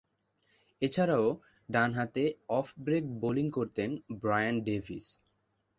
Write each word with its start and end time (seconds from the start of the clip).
এছাড়াও, 0.81 1.25
ডানহাতে 1.69 2.23
off 2.49 2.67
break 2.77 3.03
bowling 3.21 3.47
করতেন 3.51 3.89
ব্রায়ান 4.21 4.55
ডেভিস। 4.61 5.05